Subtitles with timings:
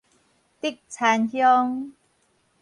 [0.59, 1.91] 竹田鄉